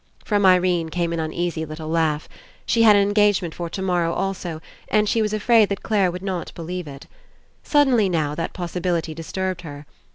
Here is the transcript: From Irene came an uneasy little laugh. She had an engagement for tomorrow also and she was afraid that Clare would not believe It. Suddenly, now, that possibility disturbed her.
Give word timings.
From 0.25 0.47
Irene 0.47 0.89
came 0.89 1.13
an 1.13 1.19
uneasy 1.19 1.63
little 1.63 1.87
laugh. 1.87 2.27
She 2.65 2.81
had 2.81 2.95
an 2.95 3.03
engagement 3.03 3.53
for 3.53 3.69
tomorrow 3.69 4.11
also 4.11 4.59
and 4.87 5.07
she 5.07 5.21
was 5.21 5.31
afraid 5.31 5.69
that 5.69 5.83
Clare 5.83 6.09
would 6.09 6.23
not 6.23 6.51
believe 6.55 6.87
It. 6.87 7.05
Suddenly, 7.61 8.09
now, 8.09 8.33
that 8.33 8.51
possibility 8.51 9.13
disturbed 9.13 9.61
her. 9.61 9.85